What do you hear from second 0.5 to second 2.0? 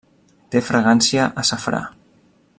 Té fragància a safrà.